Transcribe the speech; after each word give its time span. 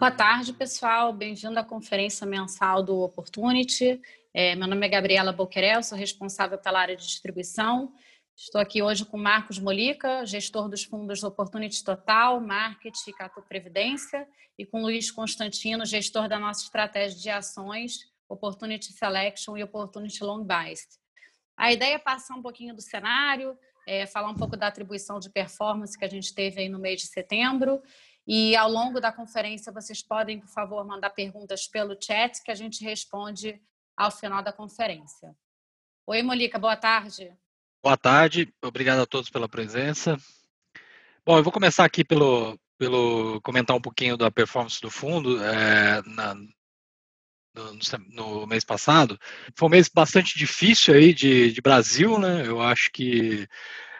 Boa 0.00 0.10
tarde, 0.10 0.54
pessoal. 0.54 1.12
Bem-vindo 1.12 1.58
à 1.58 1.62
conferência 1.62 2.26
mensal 2.26 2.82
do 2.82 3.00
Opportunity. 3.00 4.00
É, 4.32 4.56
meu 4.56 4.66
nome 4.66 4.86
é 4.86 4.88
Gabriela 4.88 5.30
Boquerel, 5.30 5.82
sou 5.82 5.98
responsável 5.98 6.56
pela 6.56 6.80
área 6.80 6.96
de 6.96 7.04
distribuição. 7.04 7.92
Estou 8.34 8.58
aqui 8.58 8.80
hoje 8.80 9.04
com 9.04 9.18
Marcos 9.18 9.58
Molica, 9.58 10.24
gestor 10.24 10.70
dos 10.70 10.84
fundos 10.84 11.22
Opportunity 11.22 11.84
Total, 11.84 12.40
Market 12.40 12.94
e 13.06 13.12
Catu 13.12 13.42
Previdência, 13.42 14.26
e 14.58 14.64
com 14.64 14.80
Luiz 14.80 15.10
Constantino, 15.10 15.84
gestor 15.84 16.30
da 16.30 16.38
nossa 16.38 16.64
estratégia 16.64 17.18
de 17.18 17.28
ações 17.28 17.98
Opportunity 18.26 18.94
Selection 18.94 19.54
e 19.58 19.62
Opportunity 19.62 20.24
Long 20.24 20.42
Biased. 20.42 20.98
A 21.58 21.74
ideia 21.74 21.96
é 21.96 21.98
passar 21.98 22.36
um 22.36 22.42
pouquinho 22.42 22.74
do 22.74 22.80
cenário, 22.80 23.54
é, 23.86 24.06
falar 24.06 24.30
um 24.30 24.34
pouco 24.34 24.56
da 24.56 24.68
atribuição 24.68 25.20
de 25.20 25.28
performance 25.28 25.98
que 25.98 26.06
a 26.06 26.08
gente 26.08 26.34
teve 26.34 26.62
aí 26.62 26.70
no 26.70 26.78
mês 26.78 27.02
de 27.02 27.08
setembro 27.08 27.82
e 28.32 28.54
ao 28.54 28.70
longo 28.70 29.00
da 29.00 29.10
conferência 29.10 29.72
vocês 29.72 30.04
podem, 30.04 30.38
por 30.38 30.48
favor, 30.48 30.86
mandar 30.86 31.10
perguntas 31.10 31.66
pelo 31.66 31.98
chat 32.00 32.40
que 32.44 32.52
a 32.52 32.54
gente 32.54 32.84
responde 32.84 33.60
ao 33.96 34.08
final 34.08 34.40
da 34.40 34.52
conferência. 34.52 35.34
Oi, 36.06 36.22
Molica, 36.22 36.56
boa 36.56 36.76
tarde. 36.76 37.36
Boa 37.82 37.96
tarde, 37.96 38.48
obrigado 38.62 39.00
a 39.00 39.06
todos 39.06 39.30
pela 39.30 39.48
presença. 39.48 40.16
Bom, 41.26 41.38
eu 41.38 41.42
vou 41.42 41.52
começar 41.52 41.84
aqui 41.84 42.04
pelo, 42.04 42.56
pelo 42.78 43.40
comentar 43.40 43.76
um 43.76 43.80
pouquinho 43.80 44.16
da 44.16 44.30
performance 44.30 44.80
do 44.80 44.92
fundo 44.92 45.42
é, 45.42 46.00
na, 46.06 46.36
no, 47.52 47.78
no, 48.10 48.46
mês 48.46 48.62
passado. 48.62 49.18
Foi 49.56 49.66
um 49.66 49.72
mês 49.72 49.88
bastante 49.92 50.38
difícil 50.38 50.94
aí 50.94 51.12
de, 51.12 51.50
de 51.50 51.60
Brasil, 51.60 52.16
né? 52.16 52.46
Eu 52.46 52.60
acho 52.62 52.92
que 52.92 53.48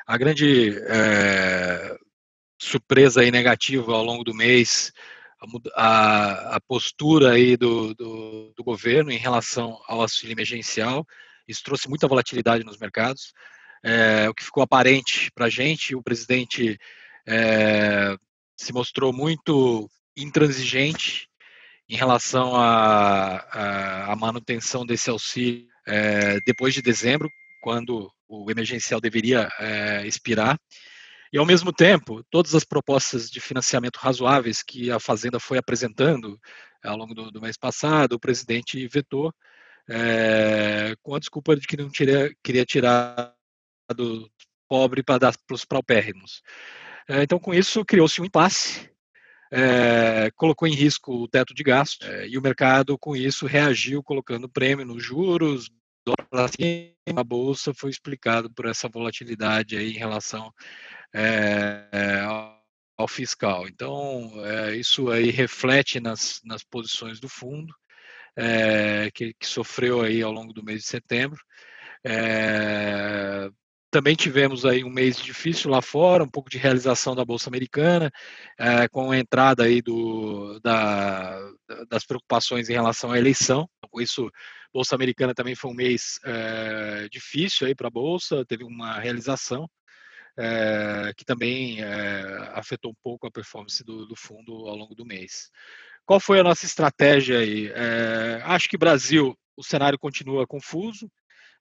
a 0.06 0.16
grande 0.16 0.78
é, 0.86 1.98
surpresa 2.60 3.22
aí 3.22 3.30
negativa 3.30 3.92
ao 3.92 4.04
longo 4.04 4.22
do 4.22 4.34
mês, 4.34 4.92
a, 5.74 6.56
a 6.56 6.60
postura 6.60 7.32
aí 7.32 7.56
do, 7.56 7.94
do, 7.94 8.52
do, 8.54 8.62
governo 8.62 9.10
em 9.10 9.16
relação 9.16 9.80
ao 9.88 10.02
auxílio 10.02 10.34
emergencial, 10.34 11.06
isso 11.48 11.62
trouxe 11.64 11.88
muita 11.88 12.06
volatilidade 12.06 12.62
nos 12.62 12.76
mercados. 12.76 13.32
É, 13.82 14.28
o 14.28 14.34
que 14.34 14.44
ficou 14.44 14.62
aparente 14.62 15.30
para 15.34 15.46
a 15.46 15.48
gente, 15.48 15.96
o 15.96 16.02
presidente 16.02 16.78
é, 17.26 18.14
se 18.54 18.72
mostrou 18.74 19.10
muito 19.10 19.88
intransigente 20.14 21.28
em 21.88 21.96
relação 21.96 22.54
à 22.54 24.14
manutenção 24.18 24.84
desse 24.84 25.08
auxílio 25.08 25.66
é, 25.86 26.38
depois 26.46 26.74
de 26.74 26.82
dezembro, 26.82 27.28
quando 27.62 28.12
o 28.28 28.50
emergencial 28.50 29.00
deveria 29.00 29.48
é, 29.58 30.06
expirar. 30.06 30.58
E, 31.32 31.38
ao 31.38 31.46
mesmo 31.46 31.72
tempo, 31.72 32.24
todas 32.30 32.54
as 32.54 32.64
propostas 32.64 33.30
de 33.30 33.40
financiamento 33.40 33.96
razoáveis 33.96 34.62
que 34.62 34.90
a 34.90 34.98
Fazenda 34.98 35.38
foi 35.38 35.58
apresentando 35.58 36.40
ao 36.82 36.96
longo 36.96 37.14
do, 37.14 37.30
do 37.30 37.40
mês 37.40 37.56
passado, 37.56 38.14
o 38.14 38.20
presidente 38.20 38.86
vetou, 38.88 39.32
é, 39.88 40.94
com 41.02 41.14
a 41.14 41.18
desculpa 41.18 41.56
de 41.56 41.66
que 41.66 41.76
não 41.76 41.88
tira, 41.88 42.30
queria 42.42 42.64
tirar 42.64 43.34
do 43.94 44.30
pobre 44.68 45.02
para 45.02 45.18
dar 45.18 45.34
para 45.46 45.54
os 45.54 45.64
paupérrimos. 45.64 46.42
É, 47.08 47.22
então, 47.22 47.38
com 47.38 47.52
isso, 47.54 47.84
criou-se 47.84 48.20
um 48.20 48.24
impasse 48.24 48.90
é, 49.50 50.30
colocou 50.36 50.68
em 50.68 50.74
risco 50.74 51.12
o 51.12 51.28
teto 51.28 51.52
de 51.52 51.62
gasto 51.62 52.06
e 52.28 52.38
o 52.38 52.42
mercado, 52.42 52.96
com 52.96 53.16
isso, 53.16 53.46
reagiu 53.46 54.02
colocando 54.02 54.48
prêmio 54.48 54.86
nos 54.86 55.02
juros, 55.02 55.68
dólar 56.30 56.44
acima, 56.46 57.20
a 57.20 57.24
bolsa 57.24 57.72
foi 57.74 57.90
explicado 57.90 58.52
por 58.52 58.66
essa 58.66 58.88
volatilidade 58.88 59.76
aí 59.76 59.90
em 59.90 59.98
relação 59.98 60.52
é, 61.14 62.20
ao 62.96 63.08
fiscal. 63.08 63.66
Então, 63.68 64.32
isso 64.78 65.10
aí 65.10 65.30
reflete 65.30 66.00
nas, 66.00 66.40
nas 66.44 66.62
posições 66.62 67.20
do 67.20 67.28
fundo, 67.28 67.74
que, 69.14 69.34
que, 69.34 69.46
sofreu 69.46 70.02
aí 70.02 70.22
ao 70.22 70.32
longo 70.32 70.52
do 70.52 70.64
mês 70.64 70.82
de 70.82 70.86
setembro. 70.86 71.40
É, 73.90 74.00
também 74.00 74.14
tivemos 74.14 74.64
aí 74.64 74.84
um 74.84 74.90
mês 74.90 75.16
difícil 75.16 75.70
lá 75.70 75.82
fora, 75.82 76.24
um 76.24 76.28
pouco 76.28 76.48
de 76.48 76.58
realização 76.58 77.14
da 77.14 77.24
Bolsa 77.24 77.50
Americana, 77.50 78.10
é, 78.58 78.88
com 78.88 79.10
a 79.10 79.18
entrada 79.18 79.64
aí 79.64 79.82
do, 79.82 80.58
da, 80.60 81.38
das 81.88 82.04
preocupações 82.04 82.68
em 82.68 82.74
relação 82.74 83.12
à 83.12 83.18
eleição. 83.18 83.68
Com 83.90 84.00
isso, 84.00 84.30
Bolsa 84.72 84.94
Americana 84.94 85.34
também 85.34 85.54
foi 85.54 85.70
um 85.70 85.74
mês 85.74 86.20
é, 86.24 87.08
difícil 87.10 87.66
aí 87.66 87.74
para 87.74 87.88
a 87.88 87.90
Bolsa, 87.90 88.44
teve 88.46 88.64
uma 88.64 88.98
realização 88.98 89.68
é, 90.38 91.12
que 91.16 91.24
também 91.24 91.78
afetou 92.54 92.92
um 92.92 92.96
pouco 93.02 93.26
a 93.26 93.30
performance 93.30 93.82
do, 93.84 94.06
do, 94.06 94.16
fundo 94.16 94.52
ao 94.68 94.76
longo 94.76 94.94
do 94.94 95.04
mês. 95.04 95.50
Qual 96.06 96.20
foi 96.20 96.40
a 96.40 96.44
nossa 96.44 96.64
estratégia 96.64 97.38
aí? 97.40 97.70
acho 98.44 98.68
que 98.68 98.78
Brasil, 98.78 99.36
o 99.56 99.62
cenário 99.62 99.98
continua 99.98 100.46
confuso, 100.46 101.10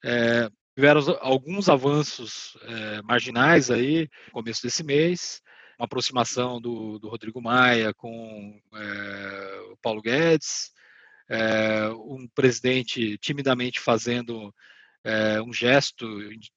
é, 0.03 0.49
Tiveram 0.79 1.01
alguns 1.19 1.67
avanços 1.67 2.57
é, 2.61 3.01
marginais 3.01 3.69
aí 3.69 4.07
no 4.27 4.31
começo 4.31 4.63
desse 4.63 4.81
mês, 4.81 5.41
uma 5.77 5.83
aproximação 5.83 6.61
do, 6.61 6.97
do 6.97 7.09
Rodrigo 7.09 7.41
Maia 7.41 7.93
com 7.93 8.57
é, 8.73 9.59
o 9.73 9.77
Paulo 9.81 10.01
Guedes, 10.01 10.71
é, 11.27 11.89
um 11.89 12.25
presidente 12.33 13.17
timidamente 13.17 13.77
fazendo 13.77 14.55
um 15.45 15.51
gesto 15.51 16.07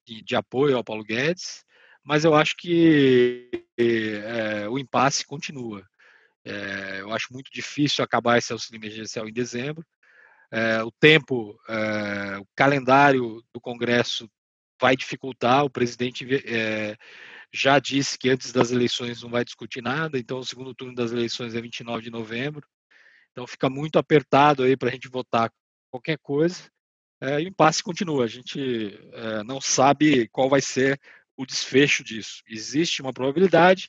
de, 0.07 0.23
de, 0.23 0.37
apoio 0.37 0.77
ao 0.77 0.85
Paulo 0.85 1.03
Guedes, 1.03 1.65
mas 2.05 2.25
eu 2.25 2.33
acho 2.33 2.57
que 2.57 3.51
o 4.71 4.79
impasse 4.79 5.27
continua. 5.27 5.85
eu 7.01 7.13
acho 7.13 7.33
muito 7.33 7.51
difícil 7.53 8.05
acabar 8.05 8.39
esse 8.39 8.53
auxílio 8.53 8.79
emergencial 8.79 9.29
em 9.29 9.33
dezembro 9.33 9.85
é, 10.53 10.83
o 10.85 10.91
tempo, 10.93 11.59
é, 11.67 12.37
o 12.39 12.47
calendário 12.55 13.43
do 13.55 13.61
Congresso 13.61 14.31
vai 14.79 14.95
dificultar. 14.95 15.65
O 15.65 15.71
presidente 15.71 16.27
é, 16.47 16.95
já 17.51 17.79
disse 17.79 18.19
que 18.19 18.29
antes 18.29 18.53
das 18.53 18.71
eleições 18.71 19.23
não 19.23 19.31
vai 19.31 19.47
discutir 19.47 19.83
nada, 19.83 20.19
então 20.19 20.39
o 20.39 20.45
segundo 20.45 20.75
turno 20.75 20.95
das 20.95 21.11
eleições 21.11 21.55
é 21.55 21.61
29 21.61 22.03
de 22.03 22.11
novembro. 22.11 22.69
Então 23.31 23.47
fica 23.47 23.71
muito 23.71 23.99
apertado 23.99 24.63
aí 24.63 24.77
para 24.77 24.91
a 24.91 24.93
gente 24.93 25.09
votar 25.09 25.51
qualquer 25.91 26.19
coisa. 26.19 26.71
E 27.23 27.45
o 27.45 27.49
impasse 27.49 27.83
continua. 27.83 28.25
A 28.25 28.29
gente 28.29 28.99
não 29.47 29.61
sabe 29.61 30.29
qual 30.29 30.51
vai 30.51 30.61
ser 30.61 31.01
o 31.37 31.47
desfecho 31.47 32.03
disso. 32.03 32.43
Existe 32.47 33.01
uma 33.01 33.13
probabilidade 33.13 33.89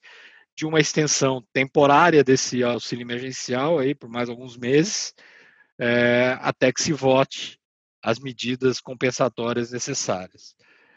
de 0.56 0.66
uma 0.66 0.80
extensão 0.80 1.44
temporária 1.52 2.24
desse 2.24 2.64
auxílio 2.64 3.04
emergencial 3.04 3.80
aí 3.80 3.96
por 3.96 4.08
mais 4.08 4.30
alguns 4.30 4.56
meses 4.56 5.14
é, 5.84 6.38
até 6.40 6.72
que 6.72 6.82
se 6.82 6.94
vote 6.94 7.60
as 8.02 8.18
medidas 8.18 8.80
compensatórias 8.80 9.70
necessárias. 9.72 10.56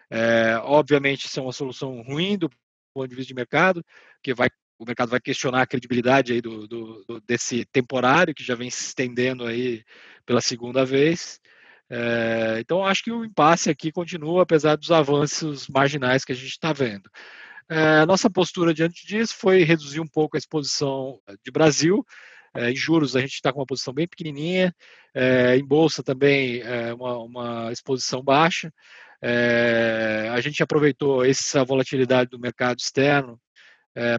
É, 0.08 0.56
obviamente, 0.62 1.26
isso 1.26 1.40
é 1.40 1.42
uma 1.42 1.52
solução 1.52 2.02
ruim 2.02 2.38
do 2.38 2.48
ponto 2.94 3.08
de 3.08 3.16
vista 3.16 3.28
de 3.28 3.34
mercado, 3.34 3.84
que 4.22 4.32
vai, 4.32 4.48
o 4.78 4.84
mercado 4.84 5.10
vai 5.10 5.20
questionar 5.20 5.62
a 5.62 5.66
credibilidade 5.66 6.32
aí 6.32 6.40
do, 6.40 6.68
do, 6.68 7.04
do 7.04 7.20
desse 7.20 7.64
temporário 7.64 8.32
que 8.32 8.44
já 8.44 8.54
vem 8.54 8.70
se 8.70 8.84
estendendo 8.84 9.44
aí 9.44 9.84
pela 10.24 10.40
segunda 10.40 10.84
vez. 10.84 11.40
É, 11.90 12.58
então, 12.60 12.86
acho 12.86 13.02
que 13.02 13.10
o 13.10 13.24
impasse 13.24 13.68
aqui 13.68 13.90
continua, 13.90 14.44
apesar 14.44 14.76
dos 14.76 14.92
avanços 14.92 15.66
marginais 15.66 16.24
que 16.24 16.30
a 16.30 16.36
gente 16.36 16.50
está 16.50 16.72
vendo. 16.72 17.10
É, 17.68 18.06
nossa 18.06 18.30
postura 18.30 18.72
diante 18.72 19.04
disso 19.04 19.34
foi 19.36 19.64
reduzir 19.64 19.98
um 19.98 20.06
pouco 20.06 20.36
a 20.36 20.38
exposição 20.38 21.20
de 21.44 21.50
Brasil, 21.50 22.06
é, 22.56 22.70
em 22.70 22.76
juros 22.76 23.16
a 23.16 23.20
gente 23.20 23.34
está 23.34 23.52
com 23.52 23.60
uma 23.60 23.66
posição 23.66 23.92
bem 23.92 24.06
pequenininha, 24.06 24.74
é, 25.14 25.56
em 25.56 25.64
bolsa 25.64 26.02
também 26.02 26.60
é, 26.60 26.92
uma, 26.94 27.18
uma, 27.18 27.72
exposição 27.72 28.22
baixa. 28.22 28.72
A 30.32 30.40
gente 30.40 30.62
aproveitou 30.62 31.24
essa 31.24 31.64
volatilidade 31.64 32.30
do 32.30 32.38
mercado 32.38 32.78
externo 32.78 33.40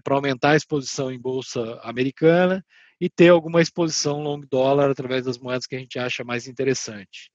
para 0.03 0.15
aumentar 0.15 0.51
a 0.51 0.56
exposição 0.56 1.11
em 1.11 1.19
bolsa 1.19 1.79
americana 1.83 2.65
e 3.00 3.09
ter 3.09 3.29
alguma 3.29 3.61
exposição 3.61 4.21
long 4.21 4.41
dólar 4.50 4.89
através 4.89 5.23
das 5.23 5.38
moedas 5.38 5.65
que 5.65 5.75
a 5.75 5.79
gente 5.79 5.97
acha 5.97 6.25
mais 6.25 6.47
interessante. 6.47 7.31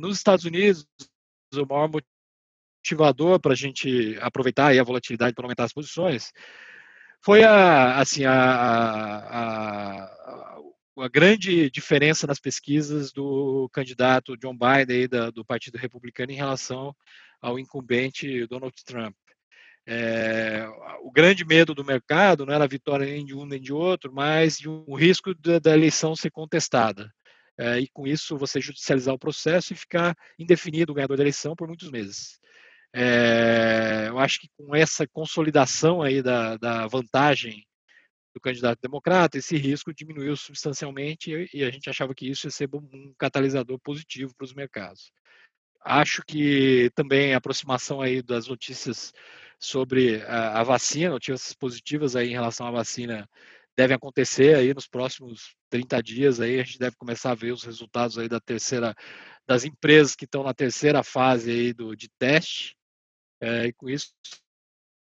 Nos 0.00 0.16
Estados 0.16 0.44
Unidos, 0.44 0.84
o 1.54 1.66
maior 1.66 1.90
motivador 2.82 3.38
para 3.38 3.52
a 3.52 3.56
gente 3.56 4.18
aproveitar 4.20 4.76
a 4.76 4.82
volatilidade 4.82 5.34
para 5.34 5.44
aumentar 5.44 5.64
as 5.64 5.72
posições 5.72 6.32
foi 7.22 7.42
a, 7.44 7.98
assim, 7.98 8.24
a, 8.24 8.32
a, 8.32 10.04
a, 10.98 11.08
grande 11.08 11.70
diferença 11.70 12.26
nas 12.26 12.40
pesquisas 12.40 13.12
do 13.12 13.68
candidato 13.72 14.36
John 14.36 14.56
Biden 14.56 14.96
aí 14.96 15.08
da, 15.08 15.30
do 15.30 15.44
Partido 15.44 15.76
Republicano 15.76 16.32
em 16.32 16.36
relação 16.36 16.94
ao 17.40 17.58
incumbente 17.58 18.46
Donald 18.46 18.74
Trump. 18.84 19.14
É, 19.86 20.66
o 21.02 21.10
grande 21.10 21.44
medo 21.44 21.74
do 21.74 21.84
mercado 21.84 22.46
não 22.46 22.54
era 22.54 22.64
a 22.64 22.68
vitória 22.68 23.06
nem 23.06 23.24
de 23.24 23.34
um 23.34 23.44
nem 23.44 23.60
de 23.60 23.72
outro, 23.72 24.12
mas 24.12 24.56
de 24.58 24.68
um, 24.68 24.84
o 24.86 24.94
risco 24.94 25.34
da, 25.34 25.58
da 25.58 25.72
eleição 25.72 26.14
ser 26.14 26.30
contestada. 26.30 27.10
É, 27.58 27.78
e 27.80 27.88
com 27.88 28.06
isso 28.06 28.38
você 28.38 28.60
judicializar 28.60 29.14
o 29.14 29.18
processo 29.18 29.72
e 29.72 29.76
ficar 29.76 30.16
indefinido 30.38 30.92
o 30.92 30.94
ganhador 30.94 31.16
da 31.16 31.22
eleição 31.22 31.54
por 31.54 31.66
muitos 31.68 31.90
meses. 31.90 32.40
É, 32.92 34.06
eu 34.08 34.18
acho 34.18 34.40
que 34.40 34.48
com 34.56 34.74
essa 34.74 35.06
consolidação 35.06 36.02
aí 36.02 36.22
da, 36.22 36.56
da 36.56 36.86
vantagem 36.86 37.64
do 38.34 38.40
candidato 38.40 38.80
democrata, 38.80 39.38
esse 39.38 39.56
risco 39.56 39.94
diminuiu 39.94 40.36
substancialmente 40.36 41.48
e 41.52 41.64
a 41.64 41.70
gente 41.70 41.88
achava 41.90 42.14
que 42.14 42.28
isso 42.28 42.46
ia 42.46 42.50
ser 42.50 42.68
um 42.74 43.12
catalisador 43.18 43.78
positivo 43.80 44.34
para 44.36 44.44
os 44.44 44.54
mercados. 44.54 45.12
Acho 45.82 46.22
que 46.26 46.90
também 46.94 47.34
a 47.34 47.38
aproximação 47.38 48.00
aí 48.00 48.22
das 48.22 48.46
notícias 48.46 49.12
sobre 49.58 50.22
a, 50.22 50.60
a 50.60 50.62
vacina, 50.62 51.10
notícias 51.10 51.54
positivas 51.54 52.16
aí 52.16 52.28
em 52.28 52.34
relação 52.34 52.66
à 52.66 52.70
vacina 52.70 53.28
devem 53.76 53.96
acontecer 53.96 54.54
aí 54.54 54.74
nos 54.74 54.86
próximos 54.86 55.54
30 55.70 56.02
dias 56.02 56.40
aí 56.40 56.60
a 56.60 56.64
gente 56.64 56.78
deve 56.78 56.96
começar 56.96 57.30
a 57.30 57.34
ver 57.34 57.52
os 57.52 57.62
resultados 57.62 58.18
aí 58.18 58.28
da 58.28 58.40
terceira 58.40 58.94
das 59.46 59.64
empresas 59.64 60.14
que 60.14 60.24
estão 60.24 60.42
na 60.42 60.52
terceira 60.52 61.02
fase 61.02 61.50
aí 61.50 61.72
do 61.72 61.96
de 61.96 62.08
teste 62.18 62.76
é, 63.40 63.66
e 63.66 63.72
com 63.72 63.88
isso 63.88 64.12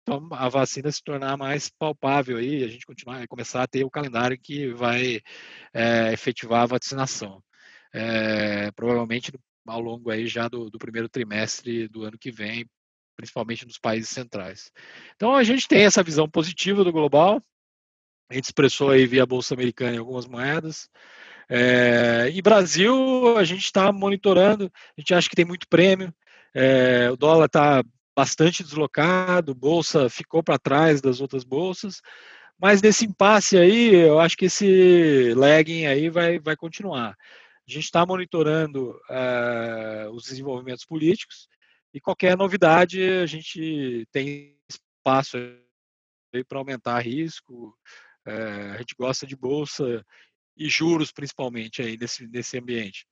então, 0.02 0.28
a 0.32 0.48
vacina 0.48 0.90
se 0.90 1.02
tornar 1.02 1.36
mais 1.36 1.68
palpável 1.70 2.36
aí 2.36 2.64
a 2.64 2.68
gente 2.68 2.84
continuar 2.84 3.26
começar 3.28 3.62
a 3.62 3.68
ter 3.68 3.84
o 3.84 3.90
calendário 3.90 4.38
que 4.38 4.68
vai 4.72 5.20
é, 5.72 6.12
efetivar 6.12 6.62
a 6.62 6.66
vacinação. 6.66 7.42
É, 7.94 8.70
provavelmente 8.72 9.32
ao 9.66 9.80
longo 9.80 10.10
aí 10.10 10.26
já 10.26 10.48
do, 10.48 10.68
do 10.70 10.78
primeiro 10.78 11.08
trimestre 11.08 11.86
do 11.88 12.02
ano 12.02 12.18
que 12.18 12.32
vem 12.32 12.66
principalmente 13.16 13.64
nos 13.64 13.78
países 13.78 14.08
centrais. 14.10 14.72
Então 15.14 15.34
a 15.36 15.44
gente 15.44 15.68
tem 15.68 15.84
essa 15.84 16.02
visão 16.02 16.28
positiva 16.28 16.82
do 16.82 16.92
global. 16.92 17.40
A 18.28 18.34
gente 18.34 18.44
expressou 18.44 18.90
aí 18.90 19.06
via 19.06 19.26
Bolsa 19.26 19.54
Americana 19.54 19.94
em 19.94 19.98
algumas 19.98 20.26
moedas. 20.26 20.88
É, 21.48 22.30
e 22.32 22.40
Brasil, 22.40 23.36
a 23.36 23.44
gente 23.44 23.64
está 23.64 23.92
monitorando, 23.92 24.72
a 24.96 25.00
gente 25.00 25.14
acha 25.14 25.28
que 25.28 25.36
tem 25.36 25.44
muito 25.44 25.68
prêmio, 25.68 26.12
é, 26.54 27.10
o 27.10 27.16
dólar 27.16 27.46
está 27.46 27.84
bastante 28.16 28.62
deslocado, 28.62 29.54
bolsa 29.54 30.08
ficou 30.08 30.42
para 30.42 30.58
trás 30.58 31.00
das 31.00 31.20
outras 31.20 31.44
bolsas, 31.44 32.00
mas 32.58 32.82
nesse 32.82 33.06
impasse 33.06 33.56
aí, 33.56 33.94
eu 33.94 34.20
acho 34.20 34.36
que 34.36 34.44
esse 34.46 35.34
lagging 35.34 35.86
aí 35.86 36.08
vai, 36.08 36.38
vai 36.38 36.56
continuar. 36.56 37.16
A 37.66 37.70
gente 37.70 37.84
está 37.84 38.04
monitorando 38.04 38.90
uh, 39.08 40.10
os 40.12 40.24
desenvolvimentos 40.24 40.84
políticos 40.84 41.48
e 41.94 42.00
qualquer 42.00 42.36
novidade 42.36 43.02
a 43.02 43.26
gente 43.26 44.06
tem 44.12 44.56
espaço 44.68 45.36
para 46.48 46.58
aumentar 46.58 46.98
risco, 47.00 47.76
é, 48.26 48.32
a 48.32 48.78
gente 48.78 48.94
gosta 48.96 49.26
de 49.26 49.36
bolsa 49.36 50.04
e 50.56 50.68
juros, 50.68 51.12
principalmente, 51.12 51.82
aí 51.82 51.98
nesse, 51.98 52.26
nesse 52.26 52.58
ambiente. 52.58 53.06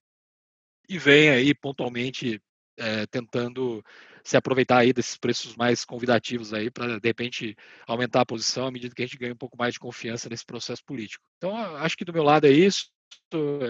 E 0.89 0.99
vem 0.99 1.29
aí 1.29 1.55
pontualmente 1.55 2.41
é, 2.79 3.07
tentando 3.07 3.85
se 4.25 4.37
aproveitar 4.37 4.79
aí 4.79 4.93
desses 4.93 5.17
preços 5.17 5.57
mais 5.57 5.85
convidativos 5.85 6.53
aí 6.53 6.71
para 6.71 6.99
de 6.99 7.09
repente 7.09 7.57
aumentar 7.87 8.23
a 8.23 8.27
posição 8.27 8.67
à 8.67 8.71
medida 8.71 8.95
que 8.95 9.03
a 9.03 9.07
gente 9.07 9.19
ganha 9.19 9.33
um 9.33 9.37
pouco 9.37 9.57
mais 9.57 9.75
de 9.75 9.81
confiança 9.81 10.29
nesse 10.29 10.45
processo 10.45 10.85
político. 10.85 11.25
Então 11.37 11.57
acho 11.77 11.97
que 11.97 12.05
do 12.05 12.13
meu 12.13 12.23
lado 12.23 12.47
é 12.47 12.51
isso. 12.51 12.91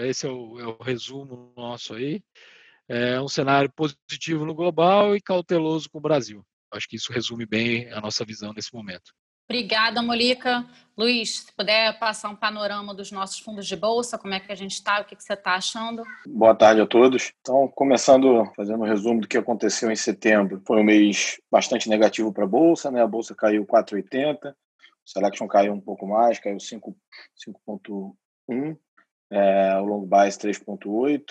Esse 0.03 0.27
é 0.27 0.29
o, 0.29 0.59
é 0.59 0.65
o 0.65 0.77
resumo 0.81 1.53
nosso 1.55 1.93
aí. 1.93 2.21
É 2.87 3.21
um 3.21 3.27
cenário 3.27 3.71
positivo 3.71 4.45
no 4.45 4.53
global 4.53 5.15
e 5.15 5.21
cauteloso 5.21 5.89
com 5.89 5.99
o 5.99 6.01
Brasil. 6.01 6.45
Acho 6.71 6.87
que 6.87 6.95
isso 6.95 7.11
resume 7.11 7.45
bem 7.45 7.91
a 7.91 8.01
nossa 8.01 8.25
visão 8.25 8.53
nesse 8.53 8.73
momento. 8.73 9.13
Obrigada, 9.51 10.01
Molica. 10.01 10.65
Luiz, 10.97 11.41
se 11.41 11.51
puder 11.51 11.99
passar 11.99 12.29
um 12.29 12.35
panorama 12.37 12.95
dos 12.95 13.11
nossos 13.11 13.37
fundos 13.37 13.67
de 13.67 13.75
bolsa, 13.75 14.17
como 14.17 14.33
é 14.33 14.39
que 14.39 14.49
a 14.49 14.55
gente 14.55 14.71
está, 14.71 15.01
o 15.01 15.03
que, 15.03 15.13
você 15.13 15.33
está 15.33 15.55
achando? 15.55 16.05
Boa 16.25 16.55
tarde 16.55 16.79
a 16.79 16.87
todos. 16.87 17.33
Então, 17.41 17.67
começando, 17.67 18.49
fazendo 18.55 18.81
um 18.81 18.87
resumo 18.87 19.19
do 19.19 19.27
que 19.27 19.37
aconteceu 19.37 19.91
em 19.91 19.95
setembro, 19.97 20.61
foi 20.65 20.79
um 20.79 20.85
mês 20.85 21.37
bastante 21.51 21.89
negativo 21.89 22.31
para 22.31 22.45
a 22.45 22.47
bolsa, 22.47 22.89
né? 22.89 23.03
A 23.03 23.07
bolsa 23.07 23.35
caiu 23.35 23.65
4,80, 23.65 24.51
o 24.51 24.55
Selection 25.05 25.49
caiu 25.49 25.73
um 25.73 25.81
pouco 25.81 26.07
mais, 26.07 26.39
caiu 26.39 26.55
5,1, 26.55 28.77
é, 29.29 29.75
o 29.79 29.83
Long 29.83 30.07
Bias 30.07 30.37
3,8. 30.37 31.23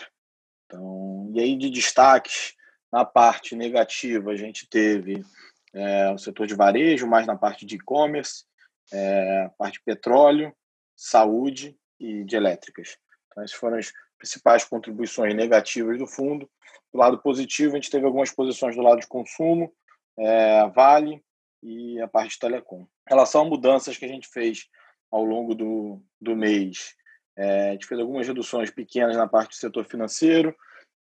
Então, 0.67 1.31
e 1.33 1.41
aí 1.41 1.57
de 1.57 1.71
destaques, 1.71 2.53
na 2.93 3.03
parte 3.03 3.57
negativa, 3.57 4.31
a 4.31 4.37
gente 4.37 4.69
teve 4.69 5.25
é, 5.73 6.11
o 6.11 6.19
setor 6.19 6.47
de 6.47 6.55
varejo, 6.55 7.07
mais 7.07 7.27
na 7.27 7.37
parte 7.37 7.65
de 7.65 7.77
e-commerce, 7.77 8.45
é, 8.93 9.51
parte 9.59 9.75
de 9.75 9.85
petróleo, 9.85 10.55
saúde 10.97 11.77
e 11.99 12.25
de 12.25 12.37
elétricas. 12.37 12.97
Então, 13.27 13.43
essas 13.43 13.57
foram 13.57 13.79
as 13.79 13.93
principais 14.19 14.65
contribuições 14.65 15.35
negativas 15.35 15.99
do 15.99 16.07
fundo. 16.07 16.49
Do 16.93 16.99
lado 16.99 17.19
positivo, 17.19 17.73
a 17.73 17.77
gente 17.77 17.91
teve 17.91 18.05
algumas 18.05 18.31
posições 18.31 18.77
do 18.77 18.83
lado 18.83 19.01
de 19.01 19.07
consumo, 19.07 19.73
é, 20.19 20.69
Vale 20.69 21.23
e 21.63 22.01
a 22.01 22.09
parte 22.09 22.33
de 22.33 22.39
telecom. 22.39 22.83
Em 22.83 23.11
relação 23.11 23.43
a 23.43 23.45
mudanças 23.45 23.97
que 23.97 24.05
a 24.05 24.09
gente 24.09 24.29
fez 24.29 24.69
ao 25.11 25.25
longo 25.25 25.55
do, 25.55 26.03
do 26.21 26.37
mês, 26.37 26.95
é, 27.37 27.71
a 27.71 27.73
gente 27.73 27.87
fez 27.87 28.01
algumas 28.01 28.27
reduções 28.27 28.71
pequenas 28.71 29.17
na 29.17 29.27
parte 29.27 29.51
do 29.51 29.57
setor 29.61 29.85
financeiro, 29.85 30.55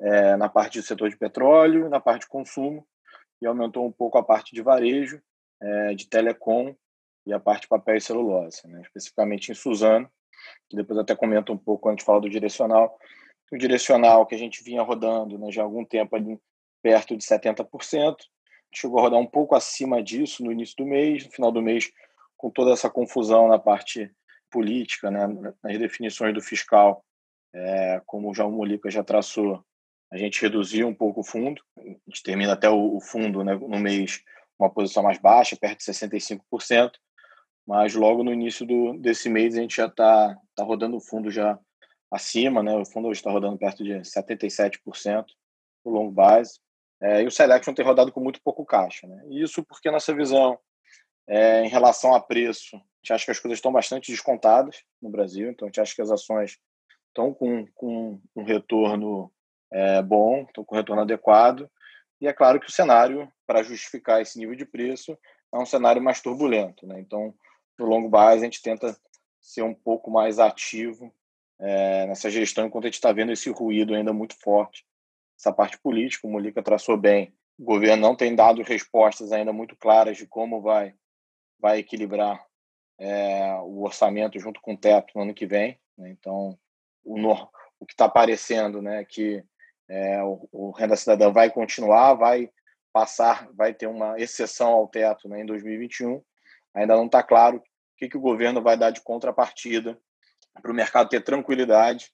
é, 0.02 0.36
na 0.36 0.50
parte 0.50 0.80
do 0.80 0.86
setor 0.86 1.10
de 1.10 1.18
petróleo, 1.18 1.90
na 1.90 2.00
parte 2.00 2.22
de 2.22 2.28
consumo, 2.28 2.86
e 3.42 3.46
aumentou 3.46 3.86
um 3.86 3.92
pouco 3.92 4.18
a 4.18 4.24
parte 4.24 4.54
de 4.54 4.62
varejo, 4.62 5.22
é, 5.62 5.94
de 5.94 6.08
telecom 6.08 6.76
e 7.26 7.34
a 7.34 7.40
parte 7.40 7.64
de 7.64 7.68
papel 7.68 7.98
e 7.98 8.02
celulose, 8.02 8.68
né? 8.68 8.82
especificamente 8.82 9.52
em 9.52 9.56
Suzano, 9.56 10.10
que 10.70 10.76
depois 10.76 11.00
até 11.00 11.16
comenta 11.16 11.52
um 11.52 11.58
pouco 11.58 11.90
antes 11.90 12.04
de 12.04 12.06
falar 12.06 12.20
do 12.20 12.30
direcional. 12.30 12.98
O 13.52 13.58
direcional 13.58 14.26
que 14.26 14.36
a 14.36 14.38
gente 14.38 14.64
vinha 14.64 14.82
rodando 14.82 15.38
né, 15.38 15.52
já 15.52 15.62
há 15.62 15.66
algum 15.66 15.86
tempo 15.86 16.16
ali 16.16 16.40
perto 16.82 17.18
de 17.18 17.26
70%, 17.26 18.16
chegou 18.72 19.00
a 19.00 19.02
rodar 19.04 19.20
um 19.20 19.26
pouco 19.26 19.56
acima 19.56 20.04
disso 20.04 20.44
no 20.44 20.52
início 20.52 20.76
do 20.78 20.86
mês, 20.86 21.26
no 21.26 21.32
final 21.32 21.52
do 21.52 21.62
mês, 21.62 21.92
com 22.38 22.52
toda 22.52 22.72
essa 22.72 22.90
confusão 22.90 23.48
na 23.48 23.58
parte 23.58 24.12
política, 24.52 25.10
né, 25.10 25.28
nas 25.64 25.80
definições 25.80 26.34
do 26.34 26.42
fiscal, 26.42 27.04
é, 27.54 28.02
como 28.06 28.30
o 28.30 28.34
João 28.34 28.52
Molica 28.52 28.92
já 28.92 29.04
traçou, 29.04 29.66
a 30.16 30.18
gente 30.18 30.42
reduziu 30.42 30.88
um 30.88 30.94
pouco 30.94 31.20
o 31.20 31.24
fundo, 31.24 31.62
a 31.78 31.82
gente 32.08 32.24
termina 32.24 32.54
até 32.54 32.70
o, 32.70 33.02
fundo 33.02 33.44
né, 33.44 33.54
no 33.54 33.80
mês 33.80 34.22
uma 34.58 34.70
posição 34.70 35.04
mais 35.04 35.18
baixa, 35.18 35.58
perto 35.58 35.80
de 35.80 35.86
65%, 35.86 36.92
mas 37.68 37.94
logo 37.96 38.24
no 38.24 38.32
início 38.32 38.66
do, 38.66 38.98
desse 38.98 39.28
mês 39.28 39.58
a 39.58 39.62
gente 39.62 39.76
já 39.76 39.88
está 39.88 40.34
tá 40.56 40.64
rodando 40.64 40.96
o 40.96 41.02
fundo 41.02 41.30
já 41.30 41.60
acima, 42.10 42.64
né? 42.64 42.74
O 42.78 42.86
fundo 42.86 43.10
hoje 43.10 43.20
está 43.20 43.30
rodando 43.30 43.58
perto 43.58 43.84
de 43.84 43.92
77% 43.96 45.26
o 45.84 45.90
longo 45.90 46.12
base. 46.12 46.60
É, 47.02 47.22
e 47.22 47.28
o 47.28 47.32
Selection 47.32 47.74
tem 47.74 47.84
rodado 47.84 48.12
com 48.12 48.22
muito 48.22 48.42
pouco 48.42 48.66
caixa, 48.66 49.06
né? 49.08 49.22
Isso 49.30 49.64
porque 49.66 49.92
nossa 49.92 50.16
visão 50.16 50.58
é, 51.28 51.66
em 51.66 51.68
relação 51.68 52.16
a 52.16 52.22
preço, 52.22 52.78
a 52.78 52.80
gente 53.02 53.14
acha 53.14 53.26
que 53.26 53.32
as 53.32 53.40
coisas 53.40 53.58
estão 53.58 53.74
bastante 53.74 54.12
descontadas 54.12 54.82
no 55.02 55.10
Brasil, 55.10 55.50
então 55.50 55.66
a 55.66 55.70
gente 55.70 55.82
acha 55.82 55.94
que 55.94 56.02
as 56.02 56.12
ações 56.12 56.58
estão 57.08 57.34
com, 57.34 57.66
com 57.74 58.22
um 58.34 58.44
retorno 58.44 59.30
é, 59.72 60.02
bom, 60.02 60.44
estão 60.44 60.64
com 60.64 60.76
retorno 60.76 61.02
adequado. 61.02 61.70
E 62.20 62.28
é 62.28 62.34
claro 62.34 62.60
que 62.60 62.68
o 62.68 62.72
cenário, 62.72 63.32
para 63.46 63.64
justificar 63.64 64.22
esse 64.22 64.40
nível 64.40 64.56
de 64.56 64.66
preço, 64.66 65.18
é 65.54 65.58
um 65.58 65.66
cenário 65.66 66.02
mais 66.02 66.22
turbulento. 66.22 66.88
Né? 66.88 67.00
Então, 67.00 67.34
no 67.78 67.86
longo 67.86 68.10
base, 68.10 68.42
a 68.42 68.46
gente 68.46 68.62
tenta 68.62 68.96
ser 69.42 69.62
um 69.62 69.74
pouco 69.74 70.10
mais 70.10 70.40
ativo 70.40 71.14
é, 71.60 72.06
nessa 72.08 72.30
gestão, 72.30 72.66
enquanto 72.66 72.86
a 72.86 72.88
gente 72.88 72.96
está 72.96 73.12
vendo 73.12 73.32
esse 73.32 73.50
ruído 73.50 73.94
ainda 73.94 74.12
muito 74.12 74.36
forte. 74.40 74.86
Essa 75.38 75.52
parte 75.52 75.78
política, 75.78 76.28
o 76.28 76.32
Molica 76.32 76.64
traçou 76.64 76.98
bem. 76.98 77.34
O 77.58 77.64
governo 77.64 78.02
não 78.02 78.16
tem 78.16 78.36
dado 78.36 78.62
respostas 78.62 79.32
ainda 79.32 79.54
muito 79.54 79.76
claras 79.76 80.18
de 80.18 80.26
como 80.26 80.62
vai, 80.62 80.94
vai 81.60 81.80
equilibrar 81.80 82.46
é, 82.98 83.54
o 83.62 83.84
orçamento 83.84 84.40
junto 84.40 84.62
com 84.62 84.74
o 84.74 84.78
teto 84.78 85.12
no 85.16 85.22
ano 85.22 85.34
que 85.34 85.46
vem. 85.46 85.80
Né? 85.98 86.10
Então, 86.10 86.58
o, 87.04 87.18
o 87.80 87.86
que 87.86 87.94
está 87.94 88.06
aparecendo 88.06 88.82
né, 88.82 89.06
que 89.06 89.44
é, 89.90 90.22
o, 90.24 90.48
o, 90.52 90.72
Renda 90.72 90.96
Cidadã 90.96 91.32
vai 91.32 91.50
continuar, 91.50 92.14
vai 92.16 92.50
passar, 92.92 93.50
vai 93.54 93.74
ter 93.74 93.88
uma 93.88 94.20
exceção 94.20 94.72
ao 94.72 94.88
teto 94.88 95.28
né, 95.28 95.42
em 95.42 95.46
2021. 95.46 96.24
Ainda 96.74 96.96
não 96.96 97.06
está 97.06 97.22
claro 97.22 97.58
o 97.58 97.62
que, 97.98 98.10
que 98.10 98.18
o 98.18 98.22
governo 98.22 98.62
vai 98.62 98.78
dar 98.78 98.90
de 98.90 99.02
contrapartida 99.02 99.98
para 100.62 100.72
o 100.72 100.76
mercado 100.76 101.10
ter 101.10 101.22
tranquilidade 101.22 102.12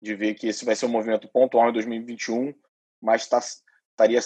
de 0.00 0.14
ver 0.14 0.34
que 0.34 0.46
esse 0.46 0.64
vai 0.64 0.76
ser 0.76 0.86
um 0.86 0.90
movimento 0.90 1.28
pontual 1.28 1.70
em 1.70 1.72
2021, 1.72 2.54
mas 3.00 3.26
tá, 3.28 3.38
estaria 3.38 4.20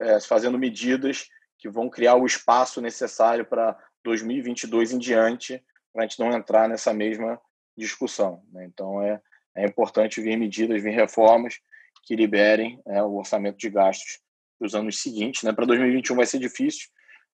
é, 0.00 0.20
fazendo 0.20 0.58
medidas 0.58 1.28
que 1.58 1.68
vão 1.68 1.90
criar 1.90 2.14
o 2.14 2.24
espaço 2.24 2.80
necessário 2.80 3.44
para 3.44 3.76
2022 4.04 4.92
em 4.92 4.98
diante, 4.98 5.62
para 5.92 6.04
a 6.04 6.06
gente 6.06 6.18
não 6.18 6.30
entrar 6.30 6.68
nessa 6.68 6.94
mesma 6.94 7.38
discussão. 7.76 8.42
Né? 8.52 8.64
Então, 8.64 9.02
é, 9.02 9.20
é 9.54 9.66
importante 9.66 10.20
vir 10.20 10.36
medidas, 10.36 10.82
vir 10.82 10.94
reformas 10.94 11.60
que 12.02 12.16
liberem 12.16 12.80
é, 12.86 13.02
o 13.02 13.16
orçamento 13.16 13.58
de 13.58 13.70
gastos 13.70 14.20
para 14.58 14.66
os 14.66 14.74
anos 14.74 15.00
seguintes. 15.00 15.42
Né? 15.42 15.52
Para 15.52 15.66
2021 15.66 16.16
vai 16.16 16.26
ser 16.26 16.38
difícil, 16.38 16.88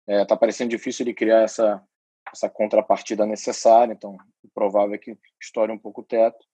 está 0.09 0.23
é, 0.23 0.25
tá 0.25 0.37
parecendo 0.37 0.71
difícil 0.71 1.05
ele 1.05 1.15
criar 1.15 1.43
essa, 1.43 1.83
essa 2.33 2.49
contrapartida 2.49 3.25
necessária, 3.25 3.93
então 3.93 4.17
o 4.43 4.49
provável 4.55 4.95
é 4.95 4.99
que 4.99 5.17
estoure 5.41 5.73
um 5.73 5.79
pouco 5.79 6.03
o 6.03 6.05
teto, 6.05 6.45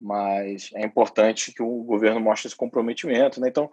mas 0.00 0.70
é 0.74 0.84
importante 0.84 1.52
que 1.52 1.62
o 1.62 1.82
governo 1.82 2.20
mostre 2.20 2.48
esse 2.48 2.56
comprometimento. 2.56 3.40
Né? 3.40 3.48
Então, 3.48 3.70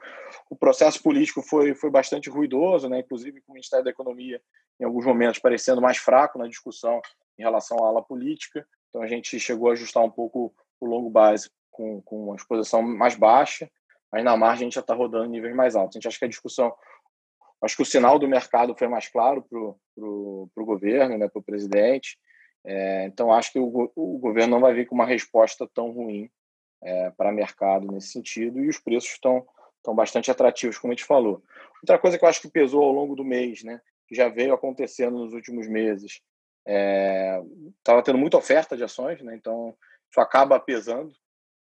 o 0.49 0.55
processo 0.55 1.01
político 1.01 1.41
foi, 1.41 1.73
foi 1.73 1.89
bastante 1.89 2.29
ruidoso, 2.29 2.87
né? 2.87 2.99
inclusive 2.99 3.41
com 3.41 3.51
o 3.51 3.55
Ministério 3.55 3.83
da 3.83 3.91
Economia, 3.91 4.41
em 4.79 4.85
alguns 4.85 5.05
momentos, 5.05 5.39
parecendo 5.39 5.81
mais 5.81 5.97
fraco 5.97 6.39
na 6.39 6.47
discussão 6.47 7.01
em 7.37 7.43
relação 7.43 7.83
à 7.83 7.87
ala 7.87 8.01
política. 8.01 8.65
Então 8.89 9.01
a 9.01 9.07
gente 9.07 9.39
chegou 9.39 9.69
a 9.69 9.73
ajustar 9.73 10.03
um 10.03 10.11
pouco 10.11 10.53
o 10.79 10.85
longo 10.85 11.09
base 11.09 11.49
com, 11.69 12.01
com 12.01 12.25
uma 12.25 12.35
exposição 12.35 12.81
mais 12.81 13.15
baixa, 13.15 13.69
mas 14.11 14.23
na 14.23 14.35
margem 14.35 14.65
a 14.65 14.65
gente 14.65 14.75
já 14.75 14.81
está 14.81 14.93
rodando 14.93 15.25
em 15.25 15.29
níveis 15.29 15.55
mais 15.55 15.75
altos. 15.75 15.95
A 15.95 15.97
gente 15.97 16.07
acha 16.07 16.19
que 16.19 16.25
a 16.25 16.29
discussão, 16.29 16.73
acho 17.61 17.75
que 17.75 17.81
o 17.81 17.85
sinal 17.85 18.19
do 18.19 18.27
mercado 18.27 18.75
foi 18.77 18.87
mais 18.87 19.07
claro 19.07 19.41
para 19.43 19.59
o 19.59 20.65
governo, 20.65 21.17
né, 21.17 21.27
para 21.27 21.39
o 21.39 21.43
presidente. 21.43 22.17
É, 22.63 23.05
então 23.05 23.33
acho 23.33 23.51
que 23.51 23.59
o, 23.59 23.91
o, 23.95 24.19
governo 24.19 24.51
não 24.51 24.61
vai 24.61 24.73
vir 24.73 24.85
com 24.85 24.93
uma 24.93 25.05
resposta 25.05 25.67
tão 25.73 25.91
ruim 25.91 26.29
é, 26.83 27.09
para 27.11 27.31
o 27.31 27.33
mercado 27.33 27.91
nesse 27.91 28.09
sentido 28.09 28.59
e 28.59 28.69
os 28.69 28.77
preços 28.77 29.11
estão 29.11 29.47
estão 29.81 29.95
bastante 29.95 30.29
atrativos, 30.29 30.77
como 30.77 30.93
a 30.93 30.95
gente 30.95 31.05
falou. 31.05 31.43
Outra 31.81 31.97
coisa 31.97 32.17
que 32.17 32.23
eu 32.23 32.29
acho 32.29 32.41
que 32.41 32.49
pesou 32.49 32.83
ao 32.83 32.91
longo 32.91 33.15
do 33.15 33.25
mês, 33.25 33.63
né, 33.63 33.81
que 34.07 34.15
já 34.15 34.29
veio 34.29 34.53
acontecendo 34.53 35.17
nos 35.17 35.33
últimos 35.33 35.67
meses, 35.67 36.21
estava 36.63 37.99
é, 37.99 38.03
tendo 38.03 38.17
muita 38.17 38.37
oferta 38.37 38.77
de 38.77 38.83
ações, 38.83 39.21
né, 39.21 39.35
então 39.35 39.75
isso 40.09 40.21
acaba 40.21 40.59
pesando. 40.59 41.13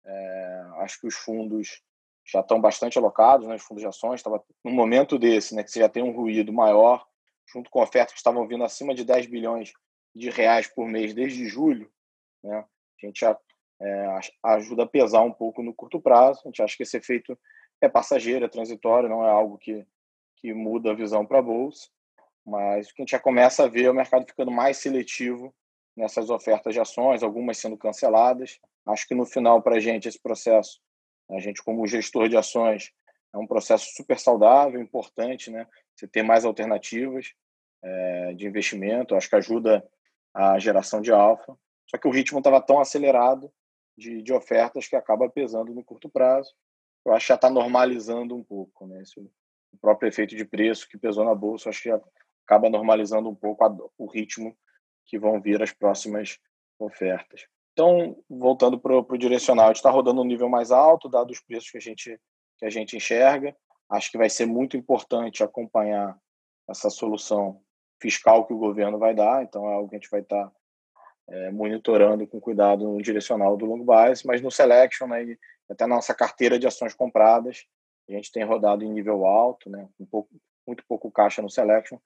É, 0.06 0.64
acho 0.78 1.00
que 1.00 1.06
os 1.06 1.14
fundos 1.16 1.82
já 2.24 2.40
estão 2.40 2.60
bastante 2.60 2.98
alocados, 2.98 3.46
né, 3.46 3.54
os 3.54 3.62
fundos 3.62 3.82
de 3.82 3.88
ações. 3.88 4.20
Estava 4.20 4.42
num 4.64 4.72
momento 4.72 5.18
desse, 5.18 5.54
né, 5.54 5.62
que 5.62 5.70
você 5.70 5.80
já 5.80 5.88
tem 5.88 6.02
um 6.02 6.12
ruído 6.12 6.52
maior, 6.52 7.06
junto 7.46 7.70
com 7.70 7.82
ofertas 7.82 8.12
que 8.12 8.18
estavam 8.18 8.46
vindo 8.46 8.64
acima 8.64 8.94
de 8.94 9.04
10 9.04 9.26
bilhões 9.26 9.72
de 10.14 10.30
reais 10.30 10.66
por 10.66 10.86
mês 10.86 11.12
desde 11.12 11.46
julho, 11.46 11.90
né, 12.42 12.64
a 13.02 13.06
gente 13.06 13.20
já 13.20 13.36
é, 13.80 14.18
ajuda 14.44 14.84
a 14.84 14.88
pesar 14.88 15.22
um 15.22 15.32
pouco 15.32 15.62
no 15.62 15.74
curto 15.74 16.00
prazo. 16.00 16.40
A 16.44 16.48
gente 16.48 16.62
acha 16.62 16.76
que 16.76 16.82
esse 16.82 16.96
efeito 16.96 17.38
é 17.80 17.88
passageiro, 17.88 18.44
é 18.44 18.48
transitório, 18.48 19.08
não 19.08 19.24
é 19.26 19.30
algo 19.30 19.58
que, 19.58 19.86
que 20.36 20.54
muda 20.54 20.90
a 20.90 20.94
visão 20.94 21.26
para 21.26 21.40
a 21.40 21.42
bolsa. 21.42 21.88
Mas 22.46 22.88
o 22.88 22.94
que 22.94 23.02
a 23.02 23.04
gente 23.04 23.10
já 23.10 23.20
começa 23.20 23.64
a 23.64 23.68
ver 23.68 23.84
é 23.84 23.90
o 23.90 23.94
mercado 23.94 24.26
ficando 24.26 24.50
mais 24.50 24.78
seletivo 24.78 25.54
nessas 25.96 26.30
ofertas 26.30 26.74
de 26.74 26.80
ações, 26.80 27.22
algumas 27.22 27.58
sendo 27.58 27.76
canceladas. 27.76 28.58
Acho 28.86 29.06
que 29.06 29.14
no 29.14 29.24
final, 29.24 29.62
para 29.62 29.76
a 29.76 29.80
gente, 29.80 30.08
esse 30.08 30.20
processo 30.20 30.80
a 31.30 31.38
gente, 31.40 31.62
como 31.62 31.86
gestor 31.86 32.28
de 32.28 32.36
ações, 32.36 32.92
é 33.32 33.38
um 33.38 33.46
processo 33.46 33.86
super 33.94 34.18
saudável, 34.18 34.80
importante, 34.80 35.50
né? 35.50 35.66
Você 35.94 36.06
ter 36.06 36.22
mais 36.22 36.44
alternativas 36.44 37.34
é, 37.82 38.32
de 38.34 38.46
investimento, 38.46 39.14
acho 39.14 39.28
que 39.28 39.36
ajuda 39.36 39.84
a 40.32 40.58
geração 40.58 41.00
de 41.00 41.12
alfa. 41.12 41.56
Só 41.86 41.98
que 41.98 42.08
o 42.08 42.10
ritmo 42.10 42.38
estava 42.38 42.60
tão 42.60 42.80
acelerado 42.80 43.52
de, 43.96 44.22
de 44.22 44.32
ofertas 44.32 44.88
que 44.88 44.96
acaba 44.96 45.28
pesando 45.28 45.74
no 45.74 45.84
curto 45.84 46.08
prazo. 46.08 46.54
Eu 47.04 47.12
acho 47.12 47.26
que 47.26 47.28
já 47.28 47.34
está 47.34 47.50
normalizando 47.50 48.36
um 48.36 48.42
pouco, 48.42 48.86
né? 48.86 49.02
Esse, 49.02 49.20
o 49.20 49.78
próprio 49.80 50.08
efeito 50.08 50.36
de 50.36 50.44
preço 50.44 50.88
que 50.88 50.96
pesou 50.96 51.24
na 51.24 51.34
bolsa, 51.34 51.68
acho 51.68 51.82
que 51.82 51.90
acaba 52.46 52.70
normalizando 52.70 53.28
um 53.28 53.34
pouco 53.34 53.64
a, 53.64 53.76
o 53.98 54.06
ritmo 54.06 54.56
que 55.06 55.18
vão 55.18 55.40
vir 55.40 55.62
as 55.62 55.72
próximas 55.72 56.38
ofertas. 56.78 57.46
Então, 57.74 58.16
voltando 58.30 58.78
para 58.78 58.96
o 58.96 59.18
direcional, 59.18 59.64
a 59.64 59.68
gente 59.68 59.76
está 59.76 59.90
rodando 59.90 60.22
um 60.22 60.24
nível 60.24 60.48
mais 60.48 60.70
alto, 60.70 61.08
dado 61.08 61.32
os 61.32 61.40
preços 61.40 61.70
que 61.70 61.76
a 61.76 61.80
gente, 61.80 62.20
que 62.56 62.64
a 62.64 62.70
gente 62.70 62.96
enxerga. 62.96 63.54
Acho 63.90 64.12
que 64.12 64.16
vai 64.16 64.30
ser 64.30 64.46
muito 64.46 64.76
importante 64.76 65.42
acompanhar 65.42 66.16
essa 66.70 66.88
solução 66.88 67.60
fiscal 68.00 68.46
que 68.46 68.52
o 68.52 68.58
governo 68.58 68.96
vai 68.96 69.12
dar, 69.12 69.42
então 69.42 69.68
é 69.68 69.74
algo 69.74 69.88
que 69.88 69.96
a 69.96 69.98
gente 69.98 70.10
vai 70.10 70.20
estar 70.20 70.46
tá, 70.46 70.52
é, 71.28 71.50
monitorando 71.50 72.26
com 72.26 72.40
cuidado 72.40 72.84
no 72.84 73.02
direcional 73.02 73.56
do 73.56 73.66
longo 73.66 73.84
base, 73.84 74.24
mas 74.24 74.40
no 74.40 74.50
selection, 74.50 75.08
né, 75.08 75.36
até 75.68 75.86
na 75.86 75.96
nossa 75.96 76.14
carteira 76.14 76.58
de 76.58 76.66
ações 76.66 76.94
compradas, 76.94 77.66
a 78.08 78.12
gente 78.12 78.30
tem 78.30 78.44
rodado 78.44 78.84
em 78.84 78.92
nível 78.92 79.26
alto, 79.26 79.68
né, 79.68 79.88
um 79.98 80.06
pouco, 80.06 80.30
muito 80.66 80.84
pouco 80.86 81.10
caixa 81.10 81.42
no 81.42 81.50
selection, 81.50 81.98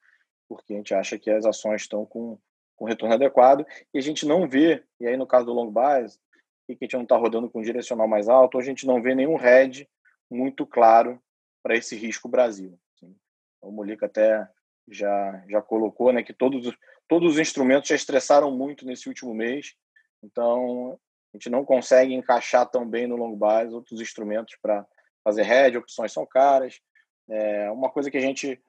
porque 0.48 0.72
a 0.72 0.76
gente 0.76 0.94
acha 0.94 1.18
que 1.18 1.30
as 1.30 1.44
ações 1.44 1.82
estão 1.82 2.06
com 2.06 2.38
com 2.78 2.84
retorno 2.84 3.14
adequado, 3.14 3.66
e 3.92 3.98
a 3.98 4.00
gente 4.00 4.24
não 4.24 4.48
vê, 4.48 4.82
e 5.00 5.06
aí 5.06 5.16
no 5.16 5.26
caso 5.26 5.46
do 5.46 5.52
long 5.52 5.70
bias, 5.70 6.18
que 6.66 6.76
a 6.80 6.84
gente 6.84 6.94
não 6.94 7.02
está 7.02 7.16
rodando 7.16 7.50
com 7.50 7.60
direcional 7.60 8.06
mais 8.06 8.28
alto, 8.28 8.58
a 8.58 8.62
gente 8.62 8.86
não 8.86 9.02
vê 9.02 9.14
nenhum 9.14 9.36
head 9.36 9.88
muito 10.30 10.64
claro 10.64 11.20
para 11.62 11.76
esse 11.76 11.96
risco 11.96 12.28
Brasil. 12.28 12.78
Assim. 12.94 13.14
O 13.60 13.72
Molica 13.72 14.06
até 14.06 14.48
já, 14.86 15.44
já 15.48 15.60
colocou 15.60 16.12
né, 16.12 16.22
que 16.22 16.32
todos, 16.32 16.72
todos 17.08 17.32
os 17.32 17.38
instrumentos 17.38 17.88
já 17.88 17.96
estressaram 17.96 18.50
muito 18.50 18.86
nesse 18.86 19.08
último 19.08 19.34
mês, 19.34 19.74
então 20.22 20.98
a 21.34 21.36
gente 21.36 21.50
não 21.50 21.64
consegue 21.64 22.14
encaixar 22.14 22.68
tão 22.70 22.88
bem 22.88 23.06
no 23.06 23.16
long 23.16 23.36
bias 23.36 23.72
outros 23.72 24.00
instrumentos 24.00 24.56
para 24.62 24.86
fazer 25.24 25.42
head, 25.42 25.76
opções 25.76 26.12
são 26.12 26.24
caras. 26.24 26.80
É, 27.28 27.70
uma 27.70 27.90
coisa 27.90 28.10
que 28.10 28.16
a 28.16 28.20
gente 28.20 28.62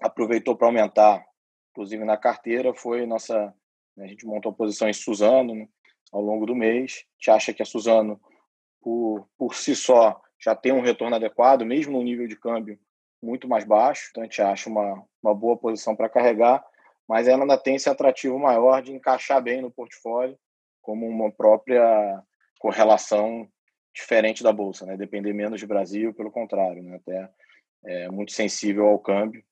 aproveitou 0.00 0.56
para 0.56 0.66
aumentar 0.66 1.24
inclusive 1.74 2.04
na 2.04 2.16
carteira, 2.16 2.72
foi 2.72 3.04
nossa. 3.04 3.52
Né, 3.96 4.04
a 4.04 4.08
gente 4.08 4.24
montou 4.24 4.52
a 4.52 4.54
posição 4.54 4.88
em 4.88 4.92
Suzano 4.92 5.54
né, 5.54 5.68
ao 6.12 6.22
longo 6.22 6.46
do 6.46 6.54
mês. 6.54 7.04
A 7.04 7.14
gente 7.18 7.30
acha 7.30 7.52
que 7.52 7.62
a 7.62 7.66
Suzano, 7.66 8.20
por, 8.80 9.28
por 9.36 9.54
si 9.56 9.74
só, 9.74 10.20
já 10.40 10.54
tem 10.54 10.72
um 10.72 10.80
retorno 10.80 11.16
adequado, 11.16 11.64
mesmo 11.64 11.98
no 11.98 12.04
nível 12.04 12.28
de 12.28 12.36
câmbio 12.36 12.78
muito 13.20 13.48
mais 13.48 13.64
baixo. 13.64 14.08
Então, 14.10 14.22
a 14.22 14.26
gente 14.26 14.40
acha 14.40 14.70
uma, 14.70 15.04
uma 15.22 15.34
boa 15.34 15.56
posição 15.56 15.96
para 15.96 16.08
carregar, 16.08 16.64
mas 17.08 17.26
ela 17.26 17.42
ainda 17.42 17.58
tem 17.58 17.74
esse 17.74 17.88
atrativo 17.88 18.38
maior 18.38 18.80
de 18.80 18.92
encaixar 18.92 19.42
bem 19.42 19.60
no 19.60 19.70
portfólio, 19.70 20.38
como 20.80 21.06
uma 21.08 21.32
própria 21.32 22.22
correlação 22.58 23.48
diferente 23.92 24.42
da 24.42 24.52
bolsa, 24.52 24.86
né? 24.86 24.96
Depender 24.96 25.32
menos 25.32 25.60
de 25.60 25.66
Brasil, 25.66 26.14
pelo 26.14 26.30
contrário, 26.30 26.82
né? 26.82 26.96
Até 26.96 27.30
é 27.86 28.10
muito 28.10 28.32
sensível 28.32 28.86
ao 28.86 28.98
câmbio. 28.98 29.42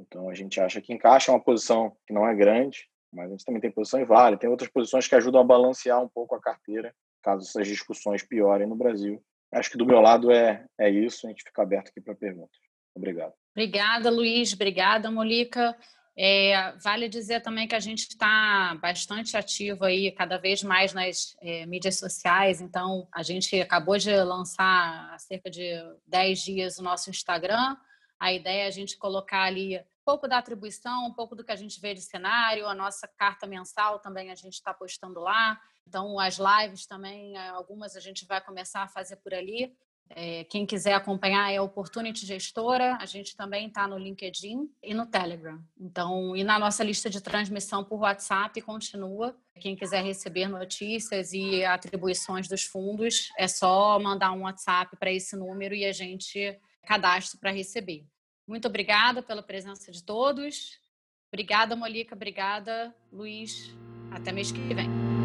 Então 0.00 0.28
a 0.28 0.34
gente 0.34 0.60
acha 0.60 0.80
que 0.80 0.92
encaixa 0.92 1.30
uma 1.30 1.40
posição 1.40 1.96
que 2.06 2.12
não 2.12 2.26
é 2.26 2.34
grande, 2.34 2.88
mas 3.12 3.26
a 3.26 3.30
gente 3.30 3.44
também 3.44 3.60
tem 3.60 3.70
posição 3.70 4.00
em 4.00 4.04
vale, 4.04 4.36
tem 4.36 4.48
outras 4.48 4.70
posições 4.70 5.06
que 5.06 5.14
ajudam 5.14 5.40
a 5.40 5.44
balancear 5.44 6.02
um 6.02 6.08
pouco 6.08 6.34
a 6.34 6.40
carteira, 6.40 6.94
caso 7.22 7.46
essas 7.46 7.66
discussões 7.66 8.22
piorem 8.22 8.66
no 8.66 8.76
Brasil. 8.76 9.22
Acho 9.52 9.70
que 9.70 9.78
do 9.78 9.86
meu 9.86 10.00
lado 10.00 10.30
é, 10.30 10.64
é 10.78 10.88
isso, 10.88 11.26
a 11.26 11.30
gente 11.30 11.42
fica 11.42 11.62
aberto 11.62 11.88
aqui 11.88 12.00
para 12.00 12.14
perguntas. 12.14 12.56
Obrigado. 12.94 13.32
Obrigada, 13.54 14.10
Luiz. 14.10 14.52
Obrigada, 14.52 15.10
Molica. 15.10 15.76
É, 16.16 16.72
vale 16.82 17.08
dizer 17.08 17.40
também 17.40 17.66
que 17.66 17.74
a 17.74 17.80
gente 17.80 18.00
está 18.00 18.76
bastante 18.80 19.36
ativo 19.36 19.84
aí, 19.84 20.12
cada 20.12 20.38
vez 20.38 20.62
mais 20.62 20.92
nas 20.92 21.36
é, 21.40 21.66
mídias 21.66 21.98
sociais. 21.98 22.60
Então, 22.60 23.08
a 23.12 23.22
gente 23.22 23.60
acabou 23.60 23.96
de 23.96 24.14
lançar 24.22 25.12
há 25.12 25.18
cerca 25.18 25.50
de 25.50 25.72
10 26.06 26.42
dias 26.42 26.78
o 26.78 26.82
nosso 26.82 27.10
Instagram. 27.10 27.76
A 28.20 28.32
ideia 28.32 28.64
é 28.64 28.66
a 28.66 28.70
gente 28.70 28.98
colocar 28.98 29.44
ali 29.44 29.78
um 29.78 30.04
pouco 30.04 30.28
da 30.28 30.36
atribuição, 30.38 31.06
um 31.06 31.12
pouco 31.12 31.34
do 31.34 31.42
que 31.42 31.50
a 31.50 31.56
gente 31.56 31.80
vê 31.80 31.94
de 31.94 32.02
cenário, 32.02 32.68
a 32.68 32.74
nossa 32.74 33.08
carta 33.08 33.46
mensal 33.46 33.98
também 33.98 34.30
a 34.30 34.34
gente 34.34 34.54
está 34.54 34.74
postando 34.74 35.20
lá. 35.20 35.58
Então, 35.88 36.20
as 36.20 36.38
lives 36.38 36.86
também, 36.86 37.36
eh, 37.36 37.48
algumas 37.48 37.96
a 37.96 38.00
gente 38.00 38.26
vai 38.26 38.40
começar 38.40 38.82
a 38.82 38.88
fazer 38.88 39.16
por 39.16 39.32
ali. 39.32 39.74
É, 40.12 40.42
quem 40.44 40.66
quiser 40.66 40.94
acompanhar 40.94 41.52
é 41.52 41.60
Opportunity 41.60 42.26
Gestora. 42.26 42.96
A 43.00 43.06
gente 43.06 43.36
também 43.36 43.68
está 43.68 43.86
no 43.86 43.96
LinkedIn 43.96 44.68
e 44.82 44.92
no 44.92 45.06
Telegram. 45.06 45.62
Então, 45.78 46.36
e 46.36 46.42
na 46.42 46.58
nossa 46.58 46.82
lista 46.82 47.08
de 47.08 47.20
transmissão 47.20 47.84
por 47.84 48.00
WhatsApp 48.00 48.60
continua. 48.60 49.36
Quem 49.60 49.76
quiser 49.76 50.02
receber 50.02 50.48
notícias 50.48 51.32
e 51.32 51.64
atribuições 51.64 52.48
dos 52.48 52.64
fundos, 52.64 53.30
é 53.38 53.46
só 53.46 53.98
mandar 54.00 54.32
um 54.32 54.42
WhatsApp 54.42 54.96
para 54.96 55.12
esse 55.12 55.36
número 55.36 55.74
e 55.74 55.84
a 55.84 55.92
gente 55.92 56.58
cadastro 56.86 57.38
para 57.38 57.50
receber. 57.50 58.06
Muito 58.46 58.66
obrigada 58.66 59.22
pela 59.22 59.42
presença 59.42 59.92
de 59.92 60.02
todos. 60.02 60.78
Obrigada, 61.32 61.76
Molica. 61.76 62.14
Obrigada, 62.14 62.94
Luiz. 63.12 63.72
Até 64.10 64.32
mês 64.32 64.50
que 64.50 64.58
vem. 64.74 65.19